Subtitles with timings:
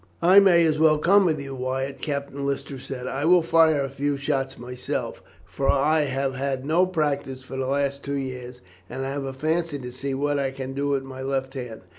[0.23, 3.05] "I may as well come with you, Wyatt," Captain Lister said.
[3.05, 7.67] "I will fire a few shots myself, for I have had no practice for the
[7.67, 11.03] last two years, and I have a fancy to see what I can do with
[11.03, 11.81] my left hand.